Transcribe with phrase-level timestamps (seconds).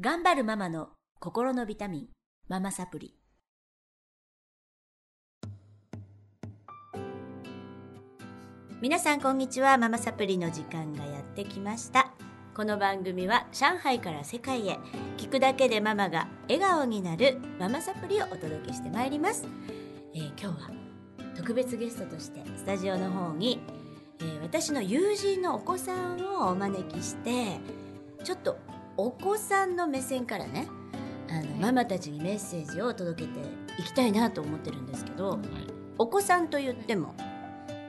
[0.00, 0.88] 頑張るママの
[1.20, 2.08] 心のビタミン
[2.48, 3.14] ママサプリ。
[8.80, 9.76] 皆さんこんにちは。
[9.76, 12.10] ママサプリの時間がやってきました。
[12.56, 14.78] この番組は上海から世界へ
[15.18, 19.46] 聞くだけでママが笑顔になるママサプリをお届けしてまいります、
[20.14, 20.70] えー今日は
[21.36, 23.60] 特別ゲストとしてスタジオの方に、
[24.20, 27.60] えー私の友人のお子さんをお招きして
[28.24, 28.56] ちょっと
[29.04, 30.68] お子さんの目線からね
[31.28, 33.40] あのママたちにメッセージを届けて
[33.76, 35.40] いきたいなと思ってるんですけど
[35.98, 37.16] お子さんと言っても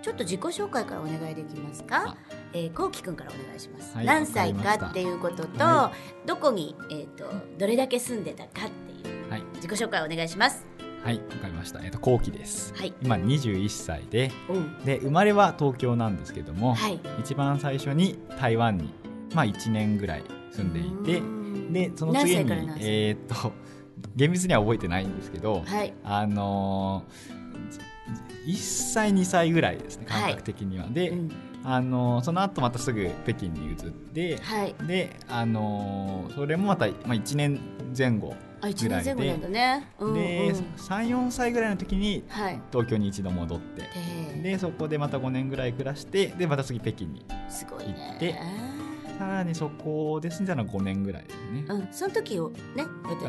[0.01, 2.03] ちょっと自己紹介からお願いできますか？
[2.07, 2.17] あ、
[2.53, 5.91] えー、こうきくんからお願いします、はい何歳かっていうことと、は
[6.25, 7.25] どこに、えー、と
[7.59, 10.65] どれだけ住んでたかっていうはい、自己紹介お願いします。
[11.03, 11.79] はい、わかりました。
[11.83, 12.73] えっ、と、後期です。
[12.75, 12.93] はい。
[13.03, 14.83] 今21歳で、うん。
[14.83, 16.99] で、生まれは東京なんですけども、はい。
[17.19, 18.93] 一番最初に台湾に、
[19.33, 20.23] まあ1年ぐらい
[20.55, 20.91] 住んでい
[21.71, 23.51] て、で、その次にえーっと、
[24.15, 25.93] 厳密には覚えてないんですけど、はい。
[26.03, 28.55] あのー、1
[28.93, 30.21] 歳、2歳ぐらいですね、はい。
[30.23, 30.87] 感覚的には。
[30.87, 31.31] で、うん。
[31.65, 34.75] あのーその後またすぐ北京に移って、はい。
[34.85, 37.59] で、あのーそれもまた、まあ、1年
[37.97, 39.87] 前後あ一年前後なんだね。
[39.99, 40.55] うんで、うん。
[40.75, 42.59] 34歳ぐらいの時にはい。
[42.71, 44.41] 東京に一度戻ってへー。
[44.41, 47.95] でそこでまた5年ぐらい暮らしてでまた次北京にすごいね。
[48.11, 48.35] 行って
[49.17, 51.65] さらにそこで住んだのは5年ぐらいですね。
[51.67, 52.85] うん、その時をね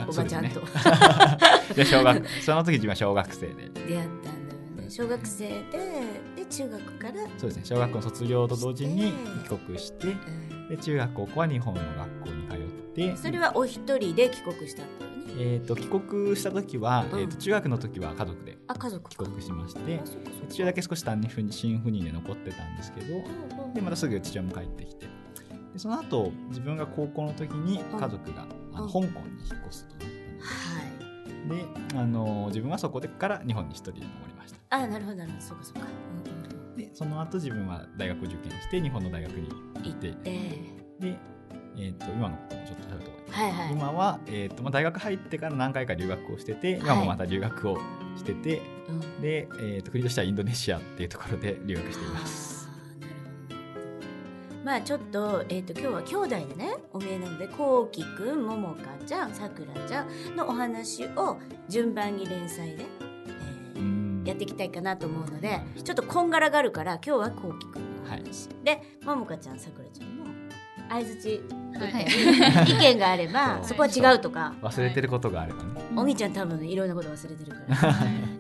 [0.09, 0.61] おばちゃんと、
[1.75, 3.55] で小学その時自分は小学生で。
[3.55, 4.91] 出会ったんだよね。
[4.91, 5.63] 小学生で
[6.37, 7.63] で中学から、そうですね。
[7.65, 9.13] 小学校卒業と同時に
[9.49, 10.11] 帰国してう
[10.55, 10.69] ん。
[10.69, 12.59] で中学高校は日本の学校に通っ
[12.95, 13.17] て。
[13.17, 15.15] それはお一人で帰国したんだよね。
[15.37, 17.21] えー、と帰国した時は、うん。
[17.21, 20.01] えー、と中学の時は家族であ家族帰国しまして
[20.49, 23.75] 父親だけ少し単に新赴任で残ってたんですけどうんうん。
[23.75, 25.07] でまたすぐ父親も帰ってきて
[25.75, 28.01] でその後自分が高校の時にうん。
[28.01, 28.91] 家族が、あのうん。
[28.91, 29.97] 香港に引っ越すと。
[29.97, 31.95] なったんはい。
[31.95, 34.59] であの自分はそこでから日本に一人で残りました。
[34.71, 35.43] あなるほどなるほど。
[35.43, 40.11] そうかそうか、うんでその後自分は大学受験して日本の大学にうん、行って。
[41.01, 41.17] で、
[41.77, 43.73] えー、と今のこともちょっと喋るとはいはい。
[43.73, 47.79] 今は、えーとまあ、大学入ってから何回か留学をしてて今もまた留学を
[48.17, 49.21] してて、うん。
[49.21, 52.54] で、えー、と国としてはインドネシアっていうところで留学しています。
[54.65, 61.39] まあちょっと,、えー、と今日は兄弟でねお見えなのでこうきくんももかちゃんさくらちゃんのお話を
[61.69, 62.87] 順番に連載で、
[63.75, 64.25] えーうん。
[64.25, 70.25] やっていきたいかなと思うのでちょっとこんがらがるから今日はこうきくんのお話、でももかちゃんさくらちゃんの
[70.89, 71.43] 相づち
[71.75, 72.07] はい。
[72.73, 77.95] 意見があればそこは違うとか忘れてることがあればね、おみちゃん多分いろんなこと忘れてるから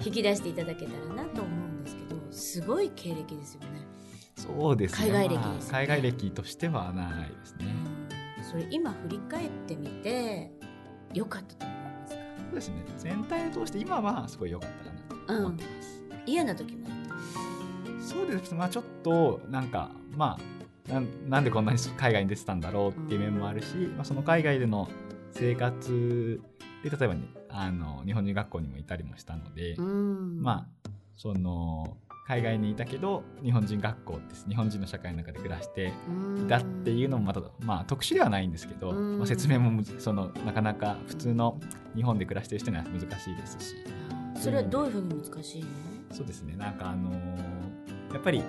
[0.04, 3.83] 引き出していただけたらなと思うんですけどすごい経歴ですよね。
[4.46, 5.08] そうですね。
[5.08, 7.94] 海外歴まあ海外歴としてはないですね、うん
[8.44, 10.52] それ今振り返ってみて
[11.14, 12.84] 良かったと思いますか、そうですね。
[12.98, 16.86] 全体を通して今はすごい良かったかなと思ってます、嫌な時も
[18.00, 18.58] そうですね。
[18.58, 20.36] まあちょっとなんかま
[20.88, 24.88] あなんなんでこんなに海外に出てたんだろうっていう面もあるし、まあ、その海外での
[25.32, 26.40] 生活
[26.82, 30.42] で例えばねあの日本人学校にもいたりもしたので、うん。
[30.42, 31.96] まあその
[32.26, 35.92] 海外にいたけど日本人学校って日本人の社会の中で暮らして
[36.38, 39.18] いたっていうのもまた、まあ、特殊ではないんですけど、うん。
[39.18, 41.60] まあ、説明もそのなかなか普通の
[41.94, 43.74] 日本で暮らしてる人には難しいですし。
[44.40, 45.68] それはどういうふうに難しいの？
[46.10, 46.56] そうですね。
[46.56, 47.14] なんかあのー
[48.14, 48.42] やっぱり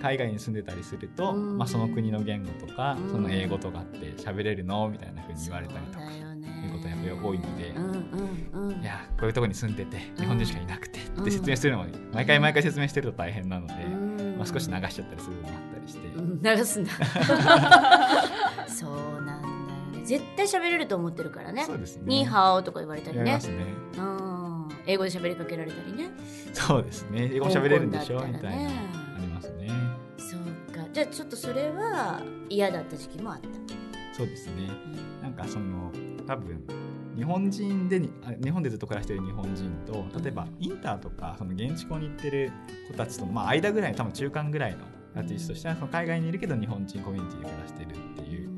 [0.00, 1.56] 海外に住んでたりすると、うん。
[1.56, 3.10] まあ、その国の言語とか、うん。
[3.10, 4.88] その英語とかって喋れるの？
[4.90, 6.04] みたいな風に言われたりとか
[6.64, 7.84] いうことがやっぱり多いのでうん
[8.52, 8.82] うんうん。
[8.82, 11.22] いやこういうとこに住んでて日本人しかいなくてうん。
[11.22, 14.36] って説明するのも毎回毎回説明してると大変なので、うん。
[14.38, 16.42] まあ、少し流しちゃったりするのもあったりして、うん。
[16.42, 16.92] 流すんだ。
[18.68, 20.04] そうなんだよね。
[20.04, 21.64] 絶対喋れると思ってるからね。
[21.64, 22.02] そうですね。
[22.06, 23.32] ニーハオとか言われたりね。
[23.32, 23.64] ますね。
[23.98, 24.68] うん。
[24.86, 26.10] 英語で喋りかけられたりね。
[26.52, 27.30] そうですね。
[27.32, 28.32] 英語喋れるんでしょ、ね。
[28.32, 28.68] みたいな。
[28.68, 28.72] あ
[29.20, 29.70] りますね。
[30.18, 30.40] そう
[30.74, 30.84] か。
[30.92, 33.48] じゃあちょっとそれは嫌だった時期もあった、
[34.12, 34.70] そうですね。
[35.20, 35.22] うん。
[35.22, 35.90] なんかその
[36.26, 36.64] 多分
[37.16, 38.00] 日本人で
[38.42, 42.52] 日本でずっと暮らしてる日本人と例えばインターとかその現地校に行ってる
[42.90, 44.78] 子たちとの、まあ、間ぐらいの多分中間ぐらいの
[45.22, 48.50] 立ち位置としてはその海外にいるけど日本人コミュニティで暮らしてるっていう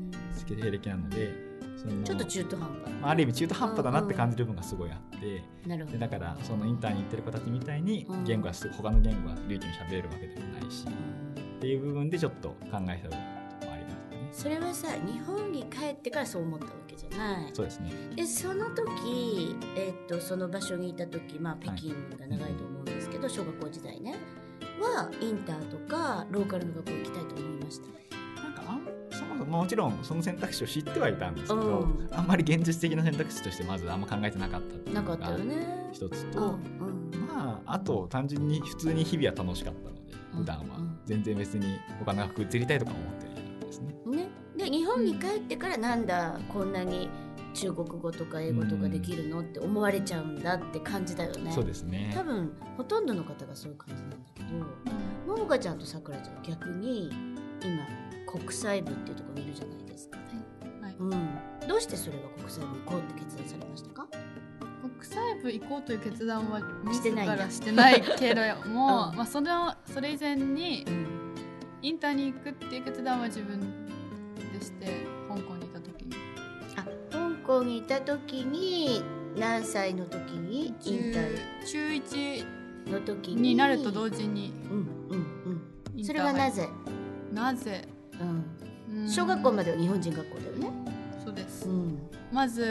[0.47, 1.33] 経歴なので
[1.75, 2.93] そのちょっと中途半端。
[3.01, 5.97] まあ、ある意味中途半端だなって感じる部分がすごいあって、なるほど。
[5.97, 8.23] でだからそのインターに行ってる子たちみたいにうん。
[8.23, 13.34] 言語がす他の言語が流暢に喋れるわけでもないし、っていう部分でちょっと考えた。
[14.35, 17.51] それはさ日本に帰ってからそう思ったわけじゃない。
[17.53, 17.91] そうですね。
[18.15, 24.15] でその時、えっとその場所にいた時、まあ、北京が長いと思うんですけど、小学校時代ね。
[24.81, 28.41] はインターとかローカルの学校行きたいと思いました。
[28.43, 32.09] なんかあんそもももちろんその選択肢を知ってはいたんですけど、うん。
[32.11, 35.89] あんまり現実的な選択肢としてまずあんま考えてなかったっていうなのがかったよね。
[35.93, 37.27] 一つと、うんうん。
[37.27, 40.01] まああと単純に普通に日々は楽しかったので
[40.33, 40.77] うん普段は。
[40.77, 40.99] うん。
[41.05, 43.95] 全然別に他の学校移りたいとか思ってないんですね。
[44.65, 47.09] ね、で日本に帰ってからなんだこんなに
[47.53, 51.51] 中国語とか英語とかできるのって思われちゃうんだって感じだよね。
[51.51, 52.11] そうですね。
[52.13, 54.49] 多分ほとんどの方がそういう感じなんだけど
[55.33, 57.09] ももかちゃんとさくらちゃんは逆に
[57.63, 57.87] 今
[58.27, 60.17] 国際部っていうところにいるじゃないですか。
[60.81, 60.95] はい。
[60.99, 63.89] うん、どうしてそれが国際部行こうって決断されました？
[63.93, 64.07] か
[64.81, 66.59] 国際部行こうという決断は
[66.91, 69.15] して自らしてないけれども、 うん。
[69.15, 71.05] まあそのそれ以前にうん。
[71.81, 73.59] インターに行くっていう決断は自分
[74.57, 74.85] でして
[75.27, 76.15] 香港にいた時に。
[76.77, 79.03] あ香港にいた時に
[79.37, 80.73] 何歳の時にイン
[81.13, 82.45] ター中1
[82.91, 84.77] の時にになると同時にうん
[85.09, 85.19] うん。
[85.97, 86.67] うんそれはなぜ、
[87.31, 87.87] なぜ？
[88.19, 89.09] うん、うん。
[89.09, 90.71] 小学校までは日本人学校だよね。
[91.23, 91.69] そうです。
[91.69, 91.97] うん。
[92.33, 92.69] まず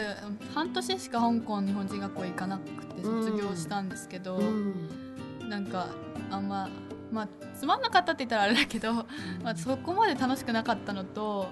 [0.55, 5.49] 半年しか香港日本人学校行かなくて卒業したんですけど、うん。
[5.49, 5.89] なんか
[6.31, 6.69] あんま
[7.11, 9.05] まあつまんなかったって言ったらあれだけど、ま
[9.45, 11.47] あ、そこまで楽しくなかったのと、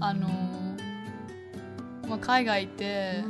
[0.00, 3.22] あのーまあ、海外行って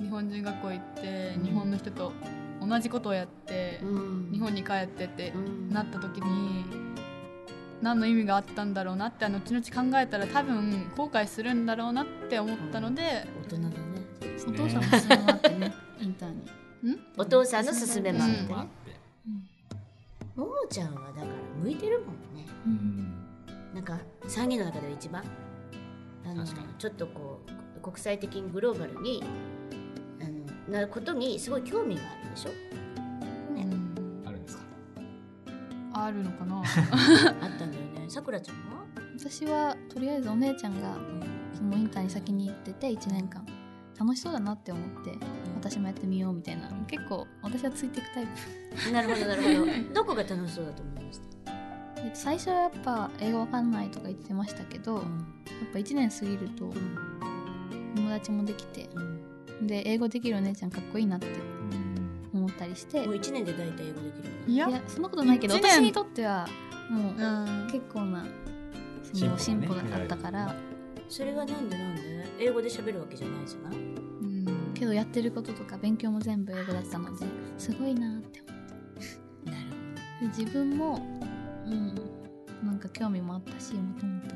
[0.00, 1.44] 日本人学校行ってうん。
[1.44, 2.12] 日本の人と
[2.60, 4.32] 同じことをやってうん。
[4.32, 5.70] 日本に帰ってってうん。
[5.70, 6.64] なった時に
[7.82, 13.74] 何の意味があったんだろうなって後々考えたら多分後悔するんだろうなって思ったので、大人だね。
[14.46, 16.28] お父さんも勧めもあってね インター
[16.84, 16.92] に。
[16.92, 16.98] ん？
[17.16, 18.48] お父さんの勧めもあってうん。
[18.48, 18.64] ね。
[20.36, 21.26] もももちゃんはだから
[21.62, 22.46] 向いてるもんね。
[22.66, 23.14] うん。
[23.74, 25.24] なんか3人の中では一番
[26.24, 27.40] あの確かにちょっとこ
[27.78, 29.22] う国際的にグローバルに
[30.20, 32.50] あのなことにすごい興味があるでしょ？
[33.54, 34.62] ね、うんあるんですか？
[35.94, 36.58] あるのかな？
[36.62, 38.08] あったんだよね。
[38.08, 38.84] さくらちゃんは？
[39.18, 40.96] 私はとりあえずお姉ちゃんが
[41.54, 43.44] そのインターに先に行ってて1年間
[43.98, 45.12] 楽しそうだなって思って
[45.56, 48.26] 私もやってみようみたいな結構私はついていくタイ
[48.86, 49.72] プなるほどなるほど。
[49.94, 50.99] どこが楽しそうだと思いました？
[52.04, 55.04] で最初はやっぱ英語わかんないとか言ってましたけどやっ
[55.72, 56.72] ぱ1年過ぎると
[57.96, 59.66] 友達もできてうん。
[59.66, 61.26] で英語できるお姉ちゃんかっこいいなって
[62.32, 62.40] うん。
[62.40, 63.06] 思ったりして。
[63.06, 64.52] もう1年で大体英語できるの？
[64.52, 64.68] いや。
[64.68, 66.48] いやそんなことないけど私にとっては
[66.88, 68.24] もううん結構な
[69.12, 70.54] その進進歩があったから、
[71.08, 72.26] それはなんでなんで？
[72.38, 73.74] 英語で喋るわけじゃないじゃな。
[73.74, 74.72] いうん。
[74.74, 77.26] けどやってることとか勉強も全部英語だったので
[77.58, 78.62] すごいなって思っ
[79.44, 79.58] てなる
[80.20, 81.06] で自分も
[81.70, 82.66] うん。
[82.66, 84.34] なんか興味もあったしもともと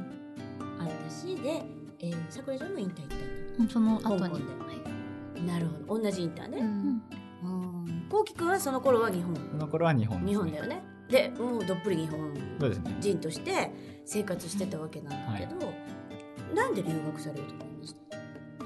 [0.81, 1.37] あったし。
[1.37, 1.63] で、
[2.01, 3.25] えー、さくらちゃんもインター行ったんだ
[3.59, 3.69] うん。
[3.69, 6.03] その後に香港ではいなるほど。
[6.03, 6.59] 同じインターね。
[6.59, 6.67] うん。
[6.67, 7.03] うん
[7.43, 9.35] うんこうきくんはその頃は日本。
[9.35, 10.21] その頃は日本。
[10.21, 10.83] です、ね、日本だよね。
[11.11, 12.97] でもうどっぷり日本そうですね。
[13.01, 13.71] 人として
[14.05, 15.73] 生活してたわけなんだけど、
[16.55, 18.17] なんで留学されると思いました？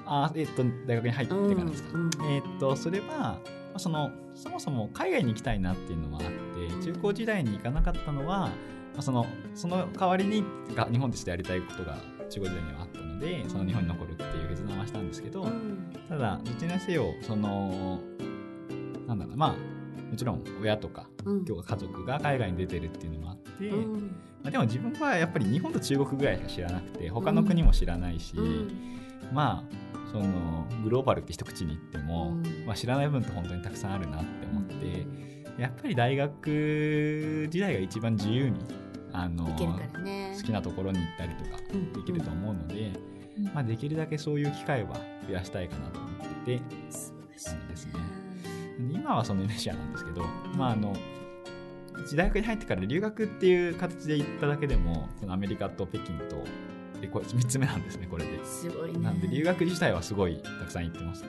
[0.07, 2.11] あえっと大学に入ってからですか、うんうん。
[2.27, 3.39] えっとそれは
[3.79, 8.53] まあそのそもそも海外に行きたいなっていうのもあって中高時代に行かなかったのは、ま
[8.99, 10.45] あ、そのその代わりに
[10.75, 11.97] が日本としてやりたいことが
[12.29, 15.93] 中高時代にはあったのでその日本に残るっていう決断はしたんですけど、うん。
[16.09, 18.01] ただどちらにせよその
[19.07, 21.37] なんだろうなまあもちろん親とかうん。
[21.39, 24.17] 今日は家族が海外に出てるっていうのもあって、うん。
[24.43, 28.99] まあ、でも自分はやっぱり日本と中国ぐらいしか知らなくて他の国も知らないし、うん
[29.33, 29.79] まあ
[30.11, 32.67] そのグローバルって一口に言っても、うん。
[32.67, 35.07] まあ、知らない分って本当にたくさんあるなって思って、
[35.61, 38.59] やっぱり大学時代が一番自由に
[39.13, 40.35] あのね。
[40.37, 41.93] 好きなところに行ったりとかうん。
[41.93, 42.93] できると思うので、
[43.37, 43.45] うん。
[43.47, 46.11] まあ、できるだけそういう機会は増やしたいかなと思っ
[46.45, 47.93] てて素晴らしいそうですね。
[48.91, 50.23] 今はそのイメージなんですけど、
[50.57, 50.95] まああの
[52.15, 56.45] 大学に入ってから留学っていう形で行っただけでもそのアメリカと北京と
[57.01, 58.45] でこれ3つ目なんですねこれで。
[58.45, 61.29] すごいねなんで留学自体はすごいたくさん行ってますね。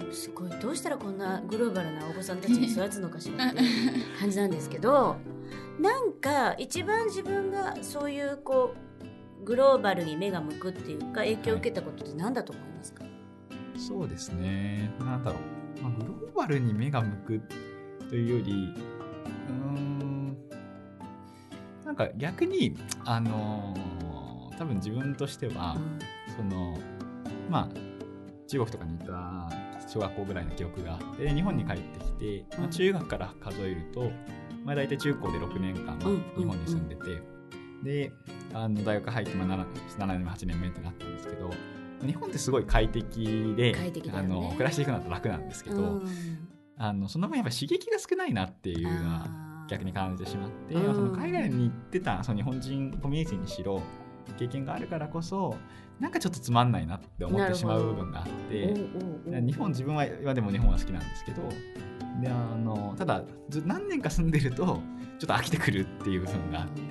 [0.00, 3.60] どうすごいどうしたらこんなグローバルなお子さんたちに育つのかしらって
[4.20, 5.16] 感じなんですけど
[5.80, 8.74] なんか一番自分がそういうこ
[9.40, 13.04] うグローバルに目が向くっていうか影響を受けたことって何だと思いますか、
[13.76, 14.90] そうですね。
[15.00, 15.82] なんだろう。
[15.82, 17.42] まあ、グローバルに目が向く
[18.08, 18.74] というより、
[19.48, 20.36] うーん、
[21.84, 23.93] なんか逆に、あのー
[24.58, 25.76] 多分自分としては、
[26.36, 26.78] その、
[27.48, 27.78] まあ、
[28.46, 29.48] 中国とかにいた
[29.88, 34.10] 小学校ぐらいの記憶があって、日本に帰ってきて、まあ、うん中学から数えると、
[34.64, 37.22] まあ、大体中高で6年間はうん日本に住んでて、
[37.82, 38.12] で、
[38.52, 39.66] あの大学入って、まあ、7,
[39.98, 41.50] 7年目、8年目ってなったんですけど、
[42.06, 46.08] 日本ってすごい快適で快適だあの暮らしていくのは楽なんですけど、うん。
[46.76, 49.28] あのその分やっぱ刺激が少ないなっていうのは
[49.68, 50.84] 逆に感じてしまって、うん。
[50.84, 53.80] まあその海外に行ってたその日本人コミュニティにしろ
[54.38, 55.56] 経験があるからこそ
[56.00, 61.42] なんかちょっとつまんないなって思ってしまう部分があっておうおうおう日本自分は今でも日本は好きなんですけど
[62.20, 64.80] であのただず何年か住んでるとちょっ
[65.20, 66.82] と飽きてくるっていう部分があって、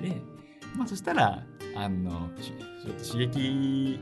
[0.76, 1.42] まあ、そしたら
[1.76, 4.00] あのしちょっと刺激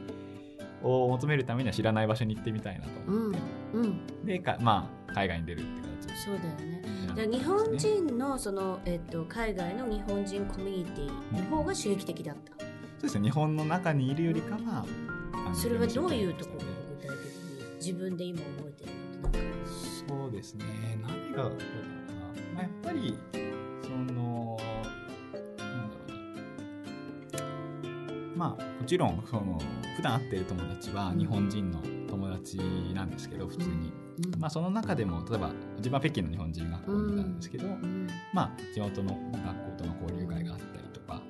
[0.82, 3.38] を求めるためには知らない場所に行ってみたいなとうん思って、
[3.74, 6.06] うんでかまあ海外に出るって形。
[6.08, 6.82] でそうだよね。
[6.84, 12.61] 選んでだんですね日本人のその、えっと、海外の日本人コミュニティの方が刺激的だった、
[13.02, 13.24] そうですね。
[13.24, 14.86] 日本の中にいるよりかは
[15.52, 16.66] それはどういうところね
[17.00, 18.92] 具体的に自分で今覚えてる
[19.22, 19.38] のって
[20.08, 20.64] そうですね。
[21.02, 22.14] 何がどうだろうな、
[22.54, 23.18] まあ、やっぱり
[23.82, 24.56] その
[25.58, 25.96] なんだ
[27.38, 27.86] ろう
[28.28, 28.36] な。
[28.36, 29.60] まあもちろんその
[29.96, 32.58] 普段会ってる友達は日本人の友達
[32.94, 33.92] なんですけど普通に、
[34.32, 34.40] うん。
[34.40, 38.06] まあその中でも例えば自分は北京の日本人学校にいたんですけど、うん。
[38.32, 41.21] まあ地元の学校との交流会があったりとか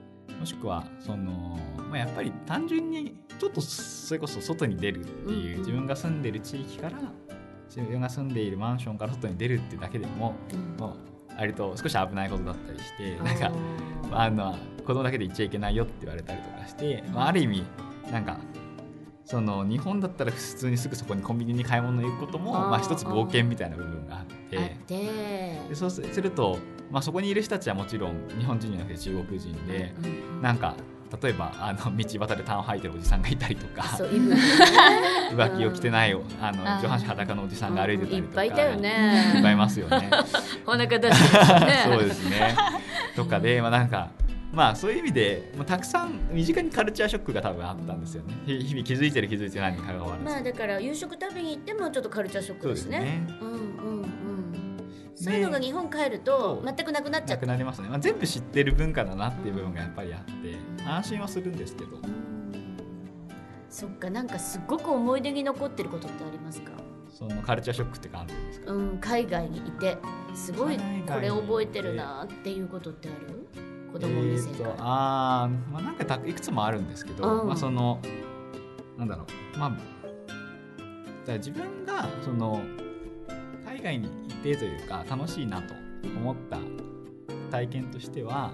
[0.43, 1.57] もしくはその、
[1.89, 6.99] まあ、やっぱり単純にちょっとそれこそ外に出るっていう、うん自分が住んでる地域から
[7.69, 10.77] 自分が住んでいるマンションから外に出るってだけでもうん。
[10.81, 10.97] もう
[11.39, 13.53] 割と少し危ないことだったりしてなんか
[14.11, 17.65] あの子供だけで行っちゃいけないよって言われたりとかして、まあ、ある意味
[18.11, 18.39] なんか
[19.25, 24.59] その日本だったら普通にすぐそこにコンビニに買い物に行くこともまあ、一つ冒険みたいな部分があって。
[24.59, 24.97] あって。
[25.69, 26.59] でそうすると、
[26.93, 30.75] まあ、そこにいる人たちはもちろん日本人じゃなくて中国人で、うんなんか
[31.23, 34.41] 例えばあの 道端でタンを履いてるおじさんがいたりとかそうイブね
[35.37, 39.33] 上着を着てないおあの上半身裸のおじさんが歩いてたいっりとか、ぱいいたよね。
[39.37, 40.09] いっぱいいますよね。
[40.67, 41.81] お腹出してね。
[41.85, 42.57] そうですね。
[43.15, 44.11] とかで、まあ、なんか
[44.53, 48.35] まあそういう意味で、まあ、たくさん身近にカルチャーショックが多分あったんですよね。
[48.47, 53.72] 日日々気づいてる気づいてないにかかわらず、まあだから夕食食べに行ってもちょっとカルチャーショックですすねうんうんうん
[55.15, 60.57] そういうのが日本帰ると全くなくなっちゃなったくなりますね、まあ、全部知ってる文化だなっていう部分がやっぱりあって。
[60.85, 61.99] 安心はするんですけど。
[63.69, 66.73] そっかなんかすっごく思い出に残ってることってありますか？
[67.11, 68.73] そのカルチャーショックって感じですか？
[68.73, 69.97] うん海外にいて。
[70.35, 73.49] すごいこれ覚えてるなっていうことってある？
[73.93, 77.49] 子供目線えーとからあーまあなんかたいくつもあるんですけど、うん。
[77.49, 78.01] まあその
[78.99, 79.59] なんだろう。
[79.59, 79.73] まあ
[81.27, 82.61] だ自分がその
[83.65, 84.09] 海外に
[84.51, 85.75] いてというか楽しいなと
[86.17, 86.59] 思った
[87.51, 88.53] 体験としては、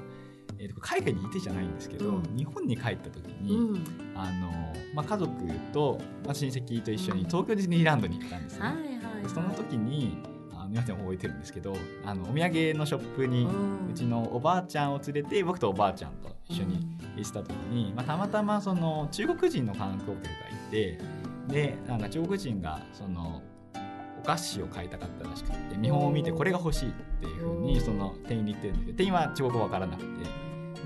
[0.59, 2.37] えーと海外にいてじゃないんですけど、うん。
[2.37, 3.85] 日本に帰った時うに、ん。
[4.15, 4.51] あの
[4.95, 5.31] まあ、家族
[5.73, 8.67] と、まあ、親戚と一緒に東京ディズニーランドに行ったんですね。
[8.67, 9.29] はいはいはい。
[9.29, 10.19] その時に
[10.69, 13.91] 皆さんも覚えてるんですけどあのお土産のショップにうん。
[13.91, 20.31] うちのおばあちゃんを連れて僕とおばあちゃんと一緒に行ってた時に、まあ、たまたまその中国人の観光客が
[20.69, 20.99] いて
[21.49, 23.48] でなんか中国人がそのお
[24.29, 30.29] 菓子を買いたかったらしくて見本を見てこれが欲しいっていうふうにその店員に言ってるんですけど店員は中国語わからなくて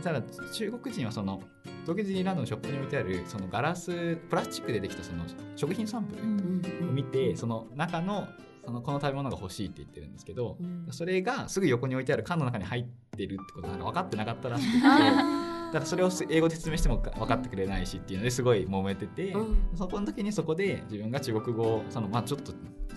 [0.04, 0.22] ただ
[0.52, 1.42] 中国人はその
[1.82, 5.24] 東京ディズニーランドのショップに置いてあるそのガラスプラスチックでできたその
[5.56, 8.28] 食品サンプル、うんを見てその中の
[8.64, 10.86] そのこの食べ物が欲しいって言ってるんですけど、うん。
[10.92, 12.84] それがすぐ横に置いてある缶の中に入っ
[13.16, 19.56] てるってことが分かってなかったらしくてだからそれを英語で説明しても分かってくれないしっていうのですごい揉めてて、うん。
[19.74, 22.52] そこの時にそこで自分が中国語をその、まあ、ちょっと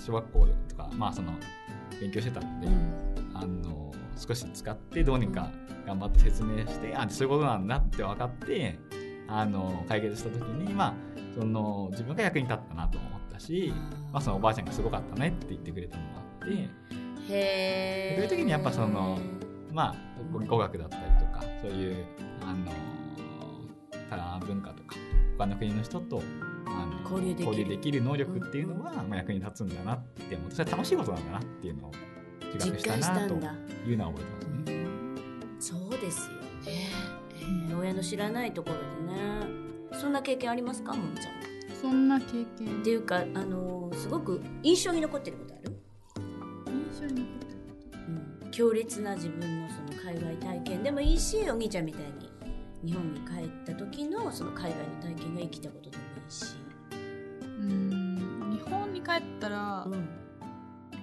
[0.06, 1.34] 小学校とか、まあ、その
[2.00, 2.62] 勉強してたん。
[2.62, 2.68] で、
[3.34, 5.50] あの少し使ってどうにか
[5.88, 8.78] 頑張って説明して、あそういうことなんだって分かって
[9.28, 10.94] あの解決した時に、まあ、
[11.38, 13.74] その自分が役に立ったなと思ったし、
[14.14, 16.70] まあ、そのおばあちゃんがすごかったねって言ってくれたのがあって、へ
[17.30, 19.18] えそういう時にやっぱその
[19.74, 19.96] まあ
[20.32, 22.06] 語語学だったりとかそういう
[22.42, 22.72] あの
[24.40, 24.96] 多文化とか
[25.38, 26.22] 他の国の人と
[26.66, 27.70] あの交流できる。
[27.70, 31.92] できる能力っていうのは、まあ、役に立つんだなって思ってそれは楽しいことなんだなっていうのを
[32.54, 34.88] 自覚実したなというのは覚えてますね。
[35.60, 39.66] そうですよね、えー親の知らないところでね。
[40.02, 41.76] そんな経験ありますかもんちゃん。
[41.80, 42.82] そんな経験。
[42.82, 45.78] っていうかあのーすごく印象に残ってることある、
[46.68, 47.60] 印象に残ってる
[48.44, 50.84] うん、強烈な自分のその海外体験。
[50.84, 56.56] でもいいしお兄ちゃんみたいに日本に帰った時のその海外の体験が生きたことでもいいし、
[56.92, 58.52] うーん。
[58.52, 59.92] 日本に帰ったら、うん。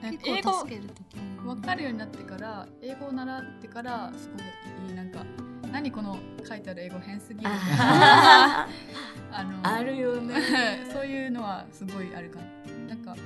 [0.02, 5.24] なんか結構英語分かるようになってから英語を習ってからすごいいいなんか
[5.72, 8.66] 何この書いてある英語変すぎるあ
[9.30, 10.34] あのあるよね。
[10.92, 12.40] そういうのはすごいあるか
[12.88, 12.94] な。
[12.94, 13.16] なんか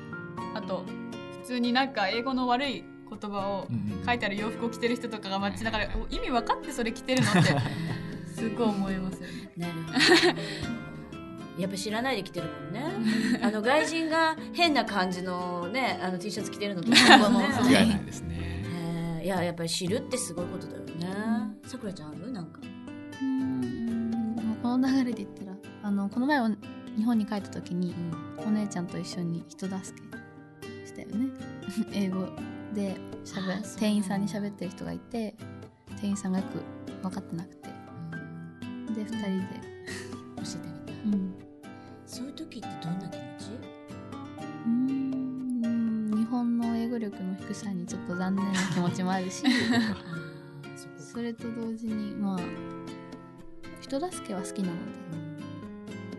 [0.55, 0.85] あと
[1.43, 3.69] 普通になんか英語の悪い言葉を
[4.05, 7.41] 書いてある洋服を着てる人とかが街中でお意味分かってそれ着てるのって
[8.35, 9.50] すごい思いますよね。
[9.57, 10.86] なるほど
[11.58, 13.40] やっぱ知らないで来てるもんね。
[13.42, 18.36] あの外人が変な感じのねあの T シャツ着てるのとかもね間違いないですね。
[18.38, 20.86] へーいややっぱり知るってすごいことだよね。
[21.64, 22.30] さくらちゃんある？
[22.30, 22.60] なんか。
[23.22, 24.36] うん。
[24.62, 27.94] ここの流れで言ったらあのこの前お日本に帰った時に
[28.38, 29.78] お姉ちゃんと一緒に人助
[30.60, 31.28] けしたよね。
[31.92, 32.28] 英語
[32.75, 35.34] でしゃべ店員さんに喋ってる人がいて
[36.00, 37.68] 店員さんがよく分かってなくて。
[38.94, 39.60] で2人で、
[40.36, 40.98] 教えてあげた。
[41.04, 41.46] うん
[42.06, 43.50] そういう時ってどんな気持ち？
[44.66, 49.42] うーん日本の英語力の低さにちょっと残念な気持ちもあるし。
[50.98, 52.38] それと同時にまあ
[53.80, 54.80] 人助けは好きなので。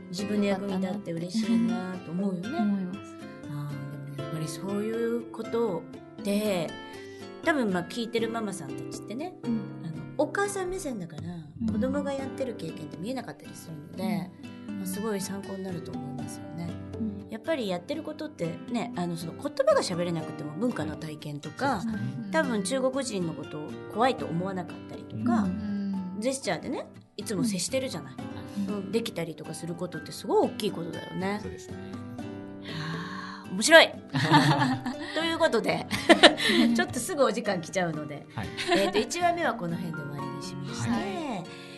[0.10, 2.58] 自分の役に立って嬉しいなと思うよね。
[2.58, 3.00] 思います。
[3.51, 5.84] あーでもやっぱりそういうこと
[6.24, 6.70] で
[7.44, 9.60] 多分まあ聞いてるママさんたちってねうん。
[9.86, 11.24] あのお母さん目線だから
[11.62, 11.67] うん。
[11.67, 14.27] 子供がやってる経験って見えなかったりするので、まあ、
[14.88, 16.70] すごい参考になると思いますよね。
[17.00, 17.29] うん。
[17.29, 21.82] やっぱりやってることってねあのその言葉が喋れなくても文化の体験とか
[22.32, 26.17] 多分中国人のことを怖いと思わなかったりとか、うん。
[26.20, 28.13] ジェスチャーでねいつも接してるじゃない、
[28.67, 28.91] うん。
[28.91, 31.39] できたりとかすることってすごい大きいことだよね。
[31.41, 31.51] そう。
[31.51, 31.77] ですね。
[32.63, 33.17] はあ
[33.51, 33.89] 面白い。
[35.15, 35.88] ということで
[36.75, 38.48] ちょっとすぐお時間来ちゃうので、はい。
[38.72, 41.01] えー、と1話目はこの辺で終わりにしまして、はい。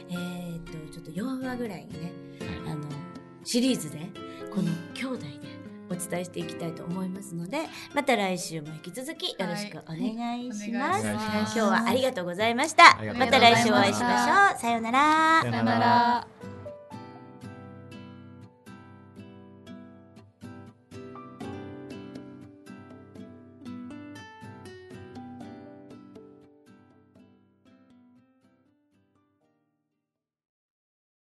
[0.09, 2.11] えー、とちょっと4話ぐらいにね
[3.50, 3.98] シリーズで
[4.53, 5.27] この兄弟で
[5.89, 7.62] お伝えしていきたいと思いますので
[7.96, 11.08] また来週も引き続きよろしくお願いします。
[11.08, 13.00] 今日はありがとうございました。
[13.18, 13.32] また。
[13.32, 14.62] た来週お会いしましょう。
[14.62, 15.41] さようなら。
[15.41, 16.49] さよさよなら